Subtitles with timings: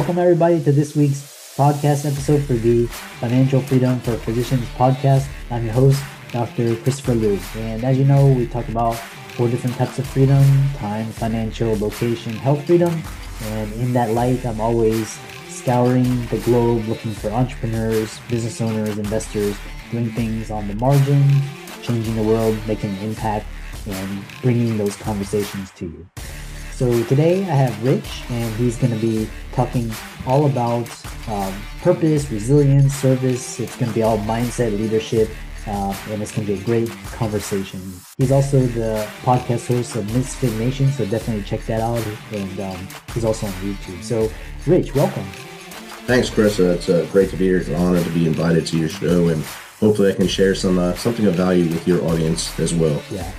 [0.00, 1.20] Welcome, everybody, to this week's
[1.58, 2.86] podcast episode for the
[3.20, 5.28] Financial Freedom for Physicians podcast.
[5.50, 6.74] I'm your host, Dr.
[6.76, 7.38] Christopher Liu.
[7.56, 8.94] And as you know, we talk about
[9.36, 10.42] four different types of freedom
[10.76, 13.02] time, financial, location, health freedom.
[13.42, 15.18] And in that light, I'm always
[15.50, 19.54] scouring the globe looking for entrepreneurs, business owners, investors
[19.90, 21.42] doing things on the margin,
[21.82, 23.44] changing the world, making an impact,
[23.86, 26.08] and bringing those conversations to you.
[26.80, 29.92] So today I have Rich, and he's going to be talking
[30.26, 30.88] all about
[31.28, 31.52] um,
[31.82, 33.60] purpose, resilience, service.
[33.60, 35.28] It's going to be all mindset, leadership,
[35.66, 37.82] uh, and it's going to be a great conversation.
[38.16, 42.02] He's also the podcast host of Misfit Nation, so definitely check that out.
[42.32, 44.02] And um, he's also on YouTube.
[44.02, 44.30] So,
[44.66, 45.26] Rich, welcome.
[46.06, 46.58] Thanks, Chris.
[46.58, 47.58] Uh, it's uh, great to be here.
[47.58, 49.44] It's an honor to be invited to your show, and
[49.80, 53.02] hopefully, I can share some uh, something of value with your audience as well.
[53.10, 53.30] Yeah.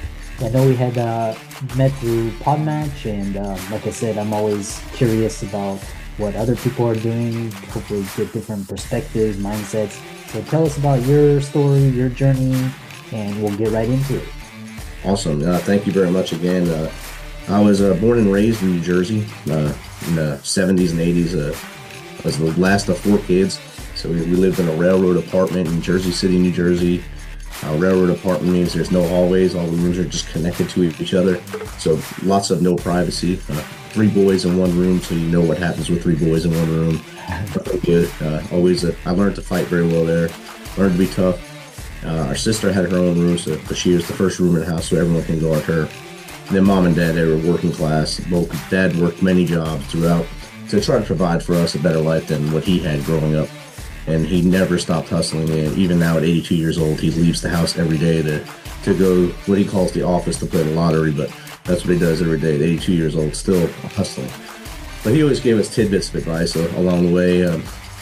[0.41, 1.35] I know we had uh,
[1.77, 5.77] met through Podmatch, and um, like I said, I'm always curious about
[6.17, 10.01] what other people are doing, hopefully, get different perspectives, mindsets.
[10.31, 12.71] So, tell us about your story, your journey,
[13.11, 14.27] and we'll get right into it.
[15.05, 15.47] Awesome.
[15.47, 16.67] Uh, thank you very much again.
[16.67, 16.91] Uh,
[17.47, 19.73] I was uh, born and raised in New Jersey uh,
[20.07, 21.35] in the 70s and 80s.
[21.35, 23.59] Uh, I was the last of four kids.
[23.95, 27.03] So we, we lived in a railroad apartment in Jersey City, New Jersey.
[27.63, 29.55] A railroad apartment means there's no hallways.
[29.55, 31.41] All the rooms are just connected to each other.
[31.77, 33.39] So lots of no privacy.
[33.49, 36.53] Uh, three boys in one room, so you know what happens with three boys in
[36.53, 37.01] one room.
[37.83, 38.09] good.
[38.19, 40.29] Uh, always, uh, I learned to fight very well there.
[40.77, 41.39] Learned to be tough.
[42.03, 44.65] Uh, our sister had her own room, so she was the first room in the
[44.65, 45.87] house, so everyone can guard her.
[46.47, 48.19] And then mom and dad, they were working class.
[48.21, 50.25] Both dad worked many jobs throughout
[50.69, 53.49] to try to provide for us a better life than what he had growing up
[54.07, 55.49] and he never stopped hustling.
[55.49, 58.45] And even now, at 82 years old, he leaves the house every day to
[58.83, 61.11] to go what he calls the office to play the lottery.
[61.11, 61.31] But
[61.63, 62.55] that's what he does every day.
[62.55, 64.29] At 82 years old, still hustling.
[65.03, 67.45] But he always gave us tidbits of advice along the way.
[67.45, 67.61] Um,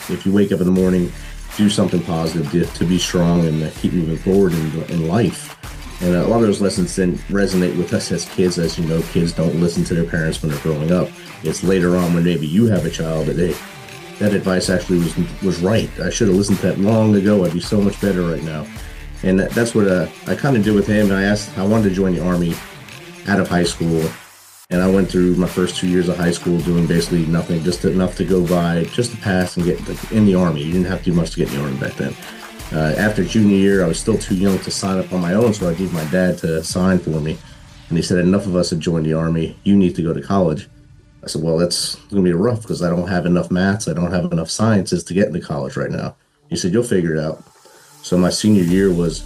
[0.10, 1.12] if you wake up in the morning,
[1.56, 5.56] do something positive to, to be strong and uh, keep moving forward in, in life.
[6.02, 8.58] And a lot of those lessons then resonate with us as kids.
[8.58, 11.10] As you know, kids don't listen to their parents when they're growing up.
[11.44, 13.54] It's later on when maybe you have a child that they
[14.20, 15.90] that advice actually was was right.
[16.00, 17.46] I should have listened to that long ago.
[17.46, 18.66] I'd be so much better right now.
[19.24, 21.12] And that, that's what uh, I kind of did with him.
[21.12, 22.54] I asked, I wanted to join the army
[23.28, 24.10] out of high school,
[24.70, 27.84] and I went through my first two years of high school doing basically nothing, just
[27.84, 30.64] enough to go by, just to pass and get like, in the army.
[30.64, 32.16] You didn't have to do much to get in the army back then.
[32.72, 35.54] Uh, after junior year, I was still too young to sign up on my own,
[35.54, 37.38] so I gave my dad to sign for me.
[37.90, 39.58] And he said, enough of us have joined the army.
[39.64, 40.70] You need to go to college.
[41.30, 43.88] Said, well, that's going to be rough because I don't have enough maths.
[43.88, 46.16] I don't have enough sciences to get into college right now.
[46.50, 47.44] He said, you'll figure it out.
[48.02, 49.24] So my senior year was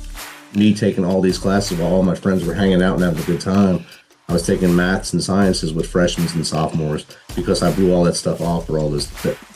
[0.55, 3.25] me taking all these classes while all my friends were hanging out and having a
[3.25, 3.85] good time.
[4.29, 7.05] I was taking maths and sciences with freshmen and sophomores
[7.35, 9.11] because I blew all that stuff off for all this,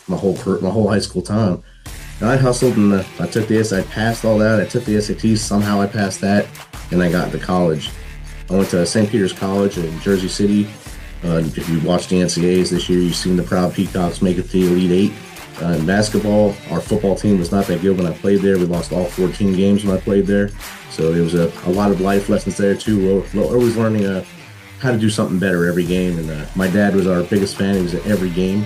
[0.08, 1.64] my whole my whole high school time.
[2.20, 4.60] And I hustled and uh, I took the I passed all that.
[4.60, 5.38] I took the SATs.
[5.38, 6.48] Somehow I passed that,
[6.92, 7.92] and I got into college.
[8.50, 9.10] I went to St.
[9.10, 10.68] Peter's College in Jersey City,
[11.28, 14.44] uh, if you watched the NCAAs this year, you've seen the Proud Peacocks make it
[14.44, 15.14] to the Elite Eight.
[15.62, 18.58] Uh, in basketball, our football team was not that good when I played there.
[18.58, 20.50] We lost all 14 games when I played there.
[20.92, 23.24] So it was a, a lot of life lessons there too.
[23.34, 24.24] We're, always learning uh,
[24.80, 26.20] how to do something better every game.
[26.20, 27.76] And uh, my dad was our biggest fan.
[27.76, 28.66] He was at every game,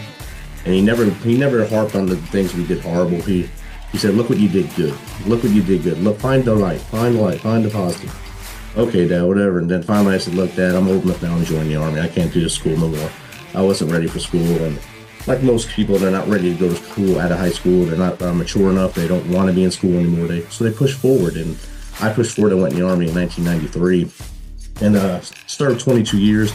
[0.66, 3.22] and he never he never harped on the things we did horrible.
[3.22, 3.50] He
[3.92, 4.98] he said, "Look what you did good.
[5.26, 5.98] Look what you did good.
[6.00, 6.82] Look, find the light.
[6.82, 7.40] Find the light.
[7.40, 8.31] Find the positive."
[8.78, 9.60] Okay, Dad, whatever.
[9.60, 12.00] And then finally I said, look, Dad, I'm old enough now to join the Army.
[12.00, 13.10] I can't do this school no more.
[13.54, 14.42] I wasn't ready for school.
[14.42, 14.80] And
[15.28, 17.86] like most people, they're not ready to go to school out of high school.
[17.86, 18.94] They're not uh, mature enough.
[18.94, 20.28] They don't want to be in school anymore.
[20.28, 21.36] They So they push forward.
[21.36, 21.58] And
[22.00, 22.54] I pushed forward.
[22.54, 26.54] I went in the Army in 1993 and uh, started 22 years.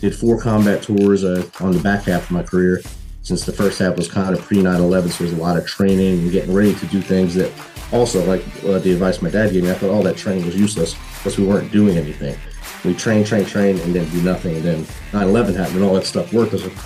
[0.00, 2.82] Did four combat tours uh, on the back half of my career
[3.26, 5.10] since the first half was kind of pre 9 11.
[5.10, 7.52] So there was a lot of training and getting ready to do things that
[7.92, 10.54] also, like uh, the advice my dad gave me, I thought all that training was
[10.54, 12.38] useless because we weren't doing anything.
[12.84, 14.54] We train, train, train, and then do nothing.
[14.54, 16.52] And then 9 11 happened and all that stuff worked.
[16.52, 16.76] I was like,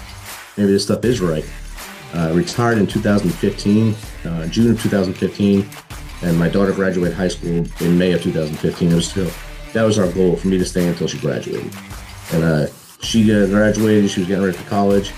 [0.57, 1.45] maybe this stuff is right.
[2.15, 3.95] Uh, retired in 2015,
[4.25, 5.69] uh, June of 2015,
[6.23, 8.91] and my daughter graduated high school in May of 2015.
[8.91, 9.31] It was still,
[9.75, 11.71] that was our goal for me to stay until she graduated.
[12.33, 12.67] And uh,
[13.03, 15.13] she graduated, she was getting ready for college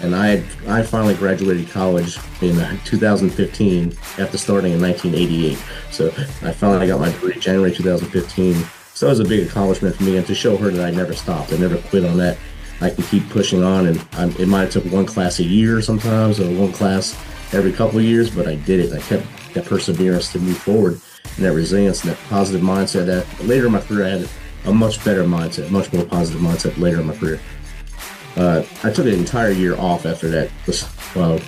[0.00, 5.58] and I had, I finally graduated college in uh, 2015 after starting in 1988.
[5.90, 6.08] So
[6.46, 8.54] I finally got my degree January 2015.
[8.94, 11.14] So that was a big accomplishment for me, and to show her that I never
[11.14, 12.38] stopped, I never quit on that.
[12.80, 15.80] I can keep pushing on, and I'm, it might have took one class a year
[15.80, 17.14] sometimes, or one class
[17.52, 18.92] every couple of years, but I did it.
[18.92, 21.00] I kept that perseverance to move forward,
[21.36, 23.06] and that resilience, and that positive mindset.
[23.06, 24.28] That later in my career, I had
[24.66, 27.40] a much better mindset, much more positive mindset later in my career.
[28.36, 30.50] Uh, I took an entire year off after that.
[31.14, 31.38] Well,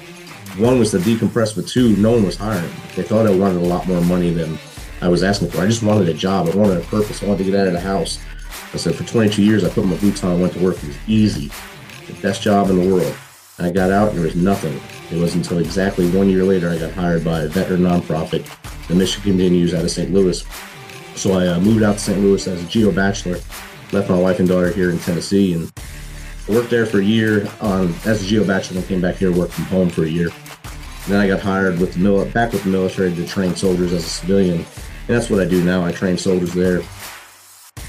[0.56, 2.70] one was to decompress, but two, no one was hiring.
[2.96, 4.58] They thought I wanted a lot more money than
[5.00, 5.60] I was asking for.
[5.60, 6.48] I just wanted a job.
[6.48, 7.22] I wanted a purpose.
[7.22, 8.18] I wanted to get out of the house.
[8.74, 10.76] I said, for 22 years, I put my boots on and went to work.
[10.78, 11.50] It was easy,
[12.06, 13.14] the best job in the world.
[13.58, 14.80] And I got out and there was nothing.
[15.10, 18.46] It was until exactly one year later I got hired by a veteran nonprofit,
[18.88, 20.12] the Mission Continues out of St.
[20.12, 20.44] Louis.
[21.14, 22.20] So I uh, moved out to St.
[22.20, 23.38] Louis as a geo bachelor,
[23.92, 25.72] left my wife and daughter here in Tennessee, and
[26.48, 29.38] worked there for a year on as a geo bachelor and came back here to
[29.38, 30.28] work from home for a year.
[30.28, 34.04] And then I got hired with the back with the military to train soldiers as
[34.04, 34.58] a civilian.
[34.58, 34.66] And
[35.16, 35.84] that's what I do now.
[35.84, 36.78] I train soldiers there.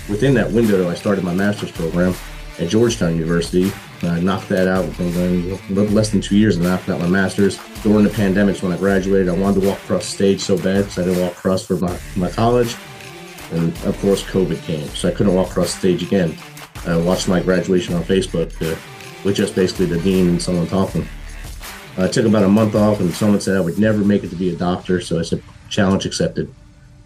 [0.10, 2.16] Within that window, I started my master's program
[2.60, 3.72] at Georgetown University.
[4.04, 7.60] I knocked that out within less than two years and knocked out my master's.
[7.84, 11.00] During the pandemic, when I graduated, I wanted to walk across stage so bad because
[11.00, 12.76] I didn't walk across for my, my college.
[13.52, 16.38] And of course, COVID came, so I couldn't walk across stage again.
[16.86, 18.80] I watched my graduation on Facebook uh,
[19.24, 21.08] with just basically the dean and someone talking.
[21.98, 24.36] I took about a month off, and someone said I would never make it to
[24.36, 25.02] be a doctor.
[25.02, 26.54] So I said, challenge accepted.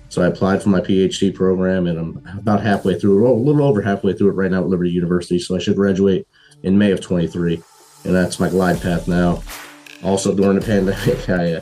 [0.09, 3.81] So I applied for my PhD program, and I'm about halfway through, a little over
[3.81, 5.39] halfway through it right now at Liberty University.
[5.39, 6.27] So I should graduate
[6.61, 7.61] in May of 23,
[8.05, 9.41] and that's my glide path now.
[10.03, 11.61] Also, during the pandemic, I uh,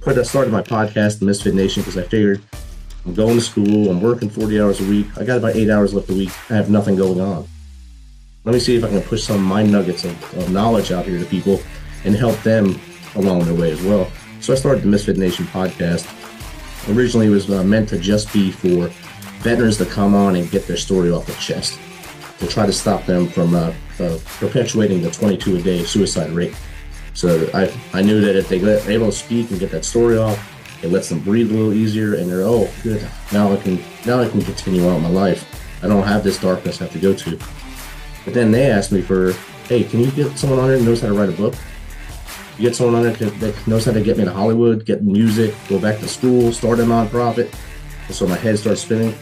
[0.00, 2.40] put I started my podcast, Misfit Nation, because I figured
[3.04, 5.92] I'm going to school, I'm working 40 hours a week, I got about eight hours
[5.92, 7.48] left a week, I have nothing going on.
[8.44, 11.04] Let me see if I can push some of my nuggets of, of knowledge out
[11.04, 11.60] here to people
[12.04, 12.80] and help them
[13.14, 14.10] along their way as well.
[14.40, 16.08] So I started the Misfit Nation podcast.
[16.96, 18.88] Originally, it was uh, meant to just be for
[19.42, 21.78] veterans to come on and get their story off the chest,
[22.38, 26.54] to try to stop them from uh, uh, perpetuating the 22 a day suicide rate.
[27.14, 30.16] So I, I knew that if they were able to speak and get that story
[30.16, 30.51] off,
[30.82, 34.20] it lets them breathe a little easier, and they're oh good now I can now
[34.20, 35.48] I can continue on my life.
[35.82, 37.38] I don't have this darkness I have to go to.
[38.24, 39.32] But then they asked me for,
[39.68, 41.54] hey, can you get someone on here that knows how to write a book?
[42.56, 45.54] You get someone on there that knows how to get me to Hollywood, get music,
[45.68, 47.52] go back to school, start a nonprofit.
[48.06, 49.14] And so my head starts spinning.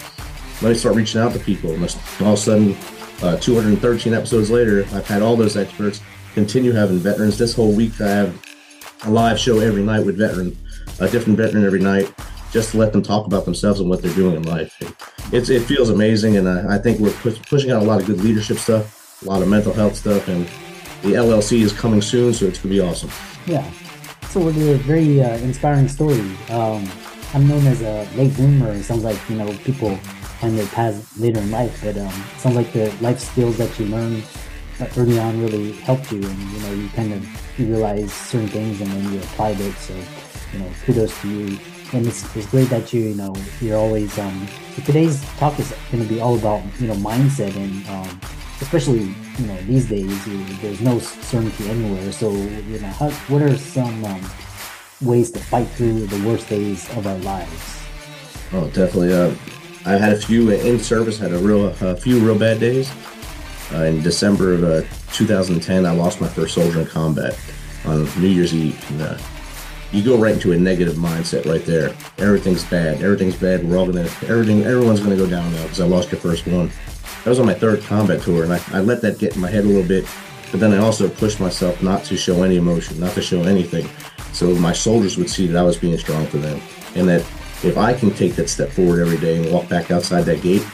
[0.60, 1.72] Let me start reaching out to people.
[1.72, 1.82] And
[2.20, 2.76] all of a sudden,
[3.22, 6.02] uh, 213 episodes later, I've had all those experts
[6.34, 7.38] continue having veterans.
[7.38, 8.46] This whole week, I have
[9.04, 10.56] a live show every night with veteran,
[10.98, 12.12] a different veteran every night,
[12.52, 14.76] just to let them talk about themselves and what they're doing in life.
[15.32, 17.12] It's, it feels amazing, and I, I think we're
[17.48, 20.46] pushing out a lot of good leadership stuff, a lot of mental health stuff, and
[21.02, 23.10] the LLC is coming soon, so it's gonna be awesome.
[23.46, 23.68] Yeah.
[24.28, 26.20] So it's a very uh, inspiring story.
[26.50, 26.88] Um,
[27.32, 28.72] I'm known as a late bloomer.
[28.72, 29.96] It sounds like you know people
[30.40, 33.86] find their paths later in life, but um, sounds like the life skills that you
[33.86, 34.24] learned
[34.96, 37.26] early on really helped you, and you know you kind of
[37.58, 39.74] you realize certain things, and then you applied it.
[39.74, 39.94] So
[40.52, 41.58] you know, kudos to you.
[41.92, 44.46] And it's, it's great that you you know you're always um.
[44.84, 48.20] Today's talk is going to be all about you know mindset and um,
[48.60, 53.42] especially you know these days you, there's no certainty anywhere so you know how, what
[53.42, 54.22] are some um,
[55.00, 57.82] ways to fight through the worst days of our lives
[58.52, 59.34] oh definitely uh,
[59.86, 62.92] i had a few in service had a real a few real bad days
[63.72, 64.82] uh, in december of uh,
[65.12, 67.38] 2010 i lost my first soldier in combat
[67.86, 69.18] on new year's eve and, uh,
[69.92, 73.86] you go right into a negative mindset right there everything's bad everything's bad we're all
[73.86, 76.70] gonna everything everyone's gonna go down now because i lost your first one
[77.24, 79.50] that was on my third combat tour, and I, I let that get in my
[79.50, 80.06] head a little bit.
[80.50, 83.88] But then I also pushed myself not to show any emotion, not to show anything.
[84.32, 86.60] So my soldiers would see that I was being strong for them.
[86.94, 87.20] And that
[87.62, 90.66] if I can take that step forward every day and walk back outside that gate,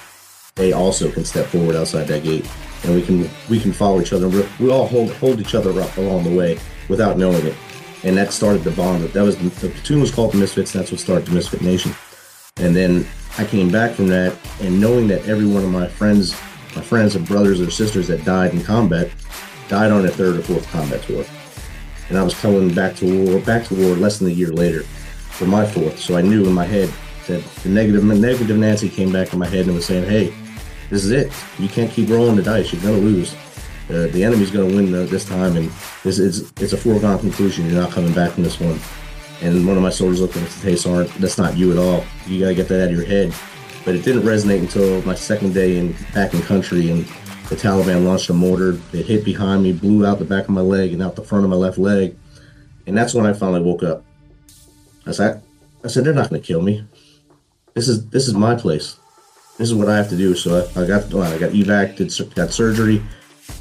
[0.54, 2.48] they also can step forward outside that gate.
[2.84, 4.28] And we can we can follow each other.
[4.60, 7.56] We all hold hold each other up along the way without knowing it.
[8.06, 9.02] And that started the bond.
[9.02, 10.72] That was the, platoon was called the Misfits.
[10.72, 11.92] That's what started the Misfit Nation.
[12.56, 13.04] And then
[13.36, 16.32] I came back from that and knowing that every one of my friends,
[16.76, 19.10] my friends and brothers or sisters that died in combat,
[19.68, 21.24] died on a third or fourth combat tour.
[22.08, 24.82] And I was coming back to war, back to war less than a year later
[24.82, 25.98] for my fourth.
[25.98, 26.88] So I knew in my head
[27.26, 30.32] that the negative, negative Nancy came back in my head and was saying, "Hey,
[30.90, 31.32] this is it.
[31.58, 32.72] You can't keep rolling the dice.
[32.72, 33.34] You're gonna lose.
[33.88, 35.70] Uh, the enemy's gonna win the, this time, and
[36.02, 37.66] this is it's a foregone conclusion.
[37.66, 38.78] You're not coming back from this one."
[39.42, 41.70] And one of my soldiers looked at me and said, Hey, Sergeant, that's not you
[41.72, 42.04] at all.
[42.26, 43.34] You got to get that out of your head.
[43.84, 47.04] But it didn't resonate until my second day in back in country and
[47.48, 48.80] the Taliban launched a mortar.
[48.92, 51.44] It hit behind me, blew out the back of my leg and out the front
[51.44, 52.16] of my left leg.
[52.86, 54.04] And that's when I finally woke up.
[55.06, 55.42] I said,
[55.84, 56.84] I said, they're not going to kill me.
[57.74, 58.96] This is this is my place.
[59.58, 60.34] This is what I have to do.
[60.34, 63.02] So I, I got I got evac, did, got surgery,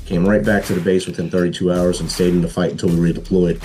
[0.05, 2.89] came right back to the base within 32 hours and stayed in the fight until
[2.89, 3.61] we redeployed.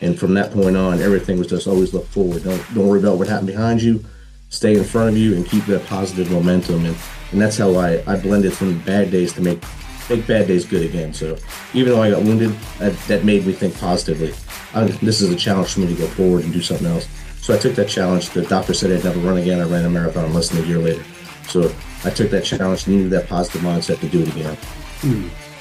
[0.00, 2.42] And from that point on, everything was just always look forward.
[2.42, 4.04] Don't don't worry about what happened behind you.
[4.48, 6.84] Stay in front of you and keep that positive momentum.
[6.84, 6.96] And,
[7.30, 9.62] and that's how I, I blended from bad days to make
[10.10, 11.14] make bad days good again.
[11.14, 11.36] So
[11.72, 14.34] even though I got wounded, that, that made me think positively.
[14.74, 17.08] I, this is a challenge for me to go forward and do something else.
[17.40, 18.30] So I took that challenge.
[18.30, 19.60] The doctor said I'd never run again.
[19.60, 21.04] I ran a marathon less than a year later.
[21.48, 24.56] So I took that challenge, needed that positive mindset to do it again.
[25.00, 25.51] Hmm.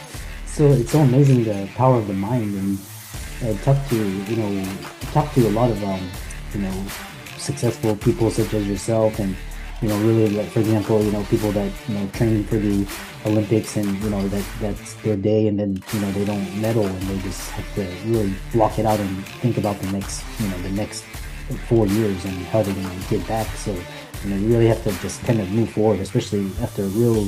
[0.62, 2.78] So it's so amazing the power of the mind, and
[3.42, 4.64] I talked to you know
[5.12, 6.08] talked to a lot of um,
[6.54, 6.86] you know
[7.36, 9.36] successful people such as yourself, and
[9.82, 12.86] you know really like for example you know people that you know train for the
[13.26, 16.86] Olympics and you know that that's their day, and then you know they don't medal,
[16.86, 20.48] and they just have to really block it out and think about the next you
[20.48, 21.04] know the next
[21.70, 23.48] four years and how they're to get back.
[23.56, 26.90] So you know you really have to just kind of move forward, especially after a
[26.90, 27.26] real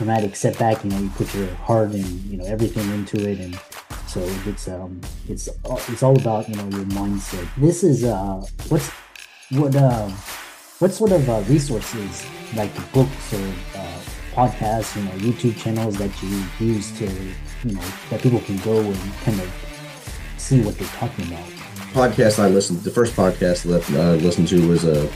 [0.00, 0.82] traumatic setback.
[0.82, 3.54] You know you put your heart and you know everything into it, and
[4.06, 5.46] so it's um it's
[5.92, 7.46] it's all about you know your mindset.
[7.58, 8.88] This is uh what's
[9.50, 10.08] what uh
[10.78, 12.24] what sort of uh, resources
[12.56, 14.00] like books or uh,
[14.32, 18.80] podcasts, you know, YouTube channels that you use to, you know, that people can go
[18.80, 19.52] and kind of
[20.38, 21.44] see what they're talking about.
[21.92, 22.80] Podcast I listened.
[22.80, 25.12] The first podcast that I listened to was a uh,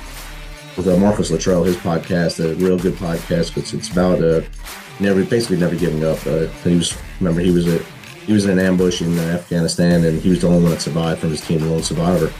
[0.76, 3.54] with uh, Marcus Luttrell, his podcast, a real good podcast.
[3.54, 4.42] because it's about uh,
[5.00, 6.18] never basically never giving up.
[6.26, 7.78] Uh, he was remember he was a
[8.26, 11.20] he was in an ambush in Afghanistan, and he was the only one that survived
[11.20, 12.32] from his team, the lone survivor.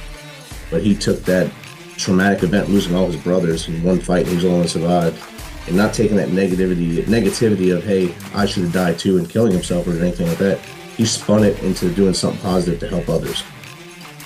[0.71, 1.53] But he took that
[1.97, 4.67] traumatic event, losing all his brothers in one fight, and he was the only one
[4.67, 5.23] that survived,
[5.69, 9.53] and not taking that negativity negativity of hey, I should have died too, and killing
[9.53, 10.59] himself or anything like that.
[10.97, 13.43] He spun it into doing something positive to help others.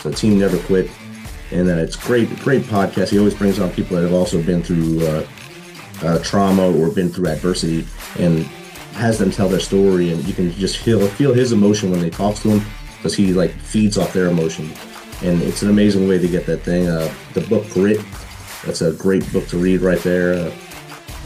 [0.01, 0.91] So team never quit,
[1.51, 3.11] and uh, it's great, great podcast.
[3.11, 5.27] He always brings on people that have also been through uh,
[6.03, 7.87] uh, trauma or been through adversity,
[8.19, 8.41] and
[8.95, 12.11] has them tell their story, and you can just feel feel his emotion when they
[12.11, 14.71] talk to him because he like feeds off their emotion,
[15.23, 16.87] and it's an amazing way to get that thing.
[16.87, 18.01] Uh, the book Grit,
[18.65, 20.35] that's a great book to read right there.
[20.35, 20.53] Uh,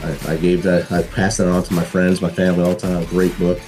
[0.03, 2.79] I, I, gave that, I passed that on to my friends, my family all the
[2.79, 3.05] time.
[3.05, 3.59] Great book,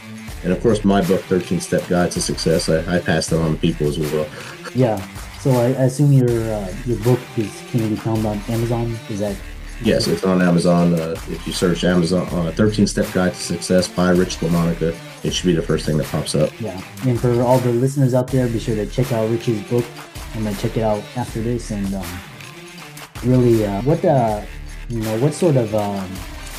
[0.43, 2.69] and of course my book, 13 Step Guide to Success.
[2.69, 4.27] I, I passed it on to people as well.
[4.73, 5.05] Yeah.
[5.45, 8.97] So I, I assume your uh, your book is can be found on Amazon.
[9.11, 9.37] Is that
[9.83, 10.95] Yes, it's on Amazon.
[10.95, 15.35] Uh, if you search Amazon uh, 13 Step Guide to Success by Rich LaMonica, it
[15.35, 16.49] should be the first thing that pops up.
[16.59, 16.81] Yeah.
[17.05, 19.85] And for all the listeners out there, be sure to check out Rich's book.
[20.33, 21.69] I'm going to check it out after this.
[21.69, 22.19] And um,
[23.23, 24.41] really, uh, what, uh,
[24.89, 26.09] you know, what sort of, um,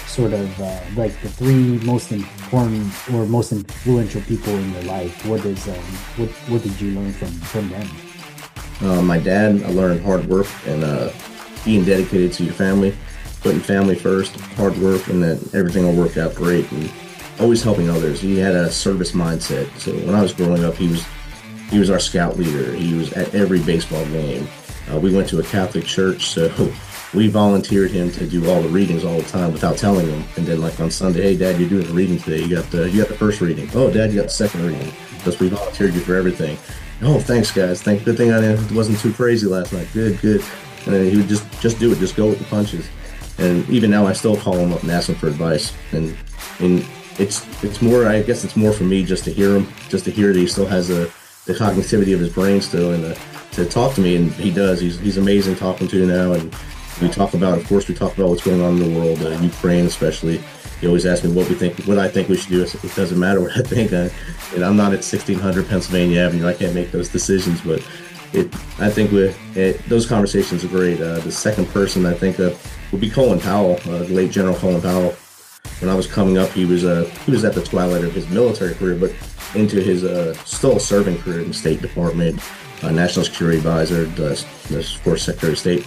[0.06, 5.26] sort of uh, like the three most important or most influential people in your life,
[5.26, 5.74] what is, um,
[6.18, 7.88] what, what did you learn from, from them?
[8.80, 11.10] Uh, my dad, I learned hard work and uh,
[11.64, 12.94] being dedicated to your family
[13.46, 16.70] putting family first, hard work, and that everything will work out great.
[16.72, 16.90] And
[17.38, 18.20] always helping others.
[18.20, 19.70] He had a service mindset.
[19.78, 21.06] So when I was growing up, he was
[21.70, 22.72] he was our scout leader.
[22.72, 24.48] He was at every baseball game.
[24.92, 26.48] Uh, we went to a Catholic church, so
[27.14, 30.24] we volunteered him to do all the readings all the time without telling him.
[30.36, 32.42] And then, like on Sunday, hey, Dad, you're doing a reading today.
[32.42, 33.68] You got the you got the first reading.
[33.74, 36.58] Oh, Dad, you got the second reading because we volunteered you for everything.
[37.02, 37.82] Oh, thanks, guys.
[37.82, 39.88] Thank good thing I didn't, wasn't too crazy last night.
[39.92, 40.42] Good, good.
[40.86, 42.88] And he would just just do it, just go with the punches.
[43.38, 45.74] And even now, I still call him up and ask him for advice.
[45.92, 46.16] And
[46.60, 46.86] and
[47.18, 48.06] it's it's more.
[48.06, 50.46] I guess it's more for me just to hear him, just to hear that he
[50.46, 51.10] still has a
[51.44, 53.20] the cognitivity of his brain still, and to,
[53.52, 54.16] to talk to me.
[54.16, 54.80] And he does.
[54.80, 56.32] He's he's amazing talking to now.
[56.32, 56.54] And
[57.02, 59.38] we talk about, of course, we talk about what's going on in the world, uh,
[59.42, 60.42] Ukraine especially.
[60.80, 62.62] He always asks me what we think, what I think we should do.
[62.62, 63.92] It doesn't matter what I think.
[63.92, 64.10] I,
[64.54, 66.46] and I'm not at 1600 Pennsylvania Avenue.
[66.46, 67.82] I can't make those decisions, but
[68.32, 71.00] it, I think it, those conversations are great.
[71.00, 72.60] Uh, the second person I think of
[72.92, 75.12] would be Colin Powell, uh, the late General Colin Powell.
[75.80, 78.28] When I was coming up, he was uh, he was at the twilight of his
[78.28, 79.12] military career, but
[79.54, 82.40] into his uh, still serving career in the State Department,
[82.82, 85.86] uh, National Security Advisor, the, the Force Secretary of State,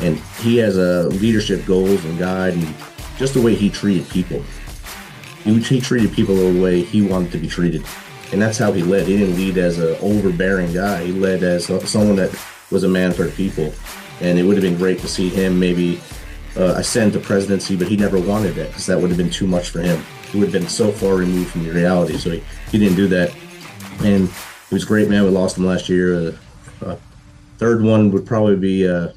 [0.00, 2.74] and he has a uh, leadership goals and guide, and
[3.22, 4.42] just the way he treated people.
[5.44, 7.84] He, he treated people the way he wanted to be treated,
[8.32, 9.06] and that's how he led.
[9.06, 11.04] He didn't lead as an overbearing guy.
[11.04, 12.36] He led as someone that
[12.72, 13.72] was a man for the people,
[14.20, 16.00] and it would have been great to see him maybe
[16.56, 19.46] uh, ascend to presidency, but he never wanted that because that would have been too
[19.46, 20.02] much for him.
[20.32, 23.06] He would have been so far removed from the reality, so he, he didn't do
[23.06, 23.32] that.
[24.00, 24.28] And
[24.68, 25.22] he was a great, man.
[25.22, 26.16] We lost him last year.
[26.16, 26.32] Uh,
[26.84, 26.96] uh,
[27.58, 29.12] third one would probably be uh,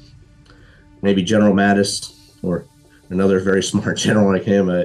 [1.02, 2.66] maybe General Mattis or
[3.10, 4.68] another very smart general like him.
[4.68, 4.84] Uh,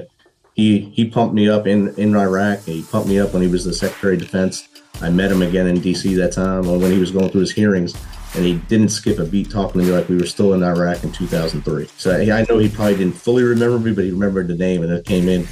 [0.54, 2.60] he he pumped me up in in Iraq.
[2.60, 4.68] He pumped me up when he was the Secretary of Defense.
[5.00, 6.14] I met him again in D.C.
[6.14, 7.94] that time when he was going through his hearings
[8.34, 11.04] and he didn't skip a beat talking to me like we were still in Iraq
[11.04, 11.88] in 2003.
[11.96, 14.92] So I know he probably didn't fully remember me, but he remembered the name, and
[14.92, 15.46] it came in.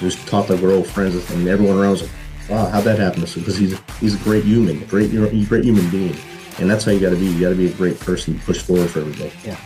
[0.00, 2.10] Just talked like we're old friends, and everyone around was like,
[2.50, 6.16] "Wow, how'd that happen?" Because he's he's a great human, a great great human being,
[6.58, 7.26] and that's how you got to be.
[7.26, 9.32] You got to be a great person, push forward for everybody.
[9.44, 9.56] Yeah.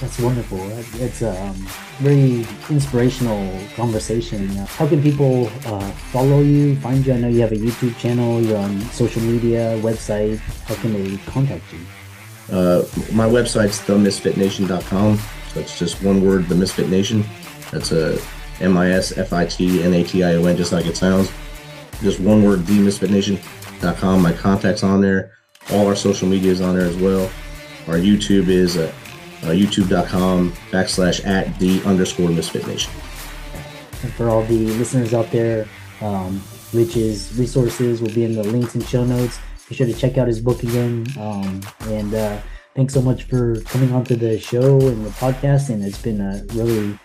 [0.00, 0.60] That's wonderful.
[1.00, 1.56] It's a um,
[1.98, 4.46] very inspirational conversation.
[4.48, 7.14] How can people uh, follow you, find you?
[7.14, 10.38] I know you have a YouTube channel, you're on social media, website.
[10.66, 11.80] How can they contact you?
[12.54, 15.18] Uh, my website's themisfitnation.com.
[15.52, 17.24] So it's just one word, The Misfit Nation.
[17.72, 18.20] That's a
[18.60, 20.96] M I S F I T N A T I O N, just like it
[20.96, 21.32] sounds.
[22.02, 24.22] Just one word, themisfitnation.com.
[24.22, 25.32] My contact's on there.
[25.72, 27.30] All our social media is on there as well.
[27.88, 28.92] Our YouTube is uh,
[29.42, 32.92] uh, youtube.com backslash at the underscore misfit nation.
[34.02, 35.66] And for all the listeners out there,
[36.00, 36.42] um,
[36.72, 39.38] Rich's resources will be in the links and show notes.
[39.68, 41.06] Be sure to check out his book again.
[41.18, 42.40] Um, and uh,
[42.74, 45.70] thanks so much for coming onto the show and the podcast.
[45.70, 46.98] And it's been a really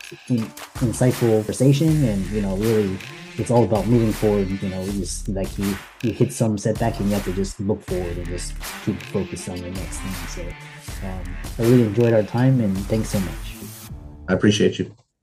[0.79, 2.03] insightful conversation.
[2.03, 2.97] And, you know, really,
[3.37, 4.49] it's all about moving forward.
[4.49, 7.81] You know, just like you, you hit some setback and you have to just look
[7.81, 8.53] forward and just
[8.85, 10.27] keep focused on the next thing.
[10.27, 11.23] So, um,
[11.59, 13.55] I really enjoyed our time and thanks so much.
[14.27, 14.93] I appreciate you.